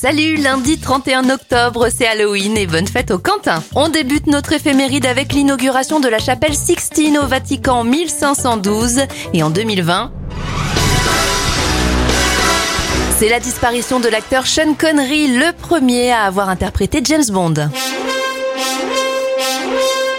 [0.00, 3.64] Salut, lundi 31 octobre, c'est Halloween et bonne fête au Quentin.
[3.74, 9.00] On débute notre éphéméride avec l'inauguration de la chapelle Sixtine au Vatican en 1512
[9.34, 10.12] et en 2020.
[13.18, 17.68] C'est la disparition de l'acteur Sean Connery, le premier à avoir interprété James Bond.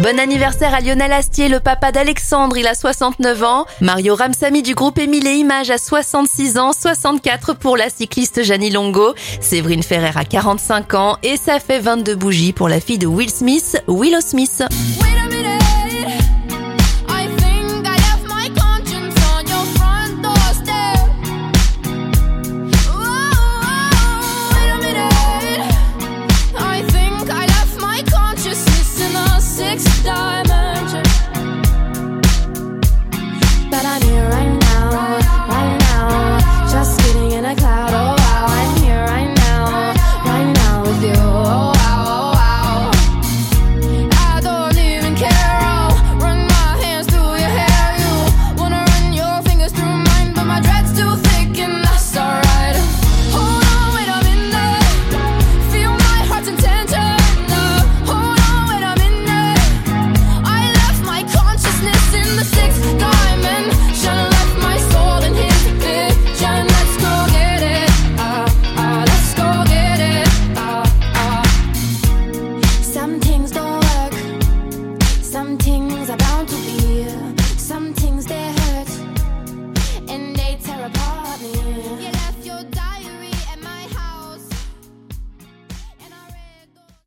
[0.02, 3.65] Bon anniversaire à Lionel Astier, le papa d'Alexandre, il a 69 ans.
[3.82, 8.70] Mario Ramsamy du groupe Émile et Images a 66 ans, 64 pour la cycliste Janie
[8.70, 9.14] Longo.
[9.41, 13.29] Séverine Ferrer a 45 ans et ça fait 22 bougies pour la fille de Will
[13.29, 14.64] Smith, Willow Smith.